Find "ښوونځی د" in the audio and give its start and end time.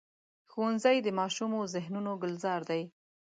0.51-1.07